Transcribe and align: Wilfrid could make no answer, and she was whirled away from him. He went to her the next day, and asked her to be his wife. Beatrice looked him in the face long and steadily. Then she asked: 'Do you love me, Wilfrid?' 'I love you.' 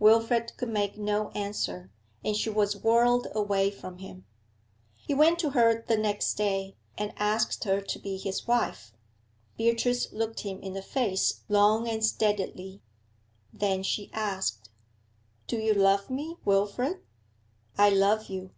Wilfrid 0.00 0.52
could 0.56 0.70
make 0.70 0.98
no 0.98 1.28
answer, 1.30 1.92
and 2.24 2.34
she 2.34 2.50
was 2.50 2.74
whirled 2.76 3.28
away 3.36 3.70
from 3.70 3.98
him. 3.98 4.26
He 4.96 5.14
went 5.14 5.38
to 5.38 5.50
her 5.50 5.80
the 5.86 5.96
next 5.96 6.34
day, 6.34 6.74
and 6.98 7.14
asked 7.18 7.62
her 7.62 7.80
to 7.80 7.98
be 8.00 8.16
his 8.16 8.48
wife. 8.48 8.92
Beatrice 9.56 10.12
looked 10.12 10.40
him 10.40 10.60
in 10.60 10.72
the 10.72 10.82
face 10.82 11.42
long 11.48 11.88
and 11.88 12.04
steadily. 12.04 12.82
Then 13.52 13.84
she 13.84 14.10
asked: 14.12 14.70
'Do 15.46 15.56
you 15.58 15.72
love 15.72 16.10
me, 16.10 16.36
Wilfrid?' 16.44 17.02
'I 17.78 17.90
love 17.90 18.28
you.' 18.28 18.50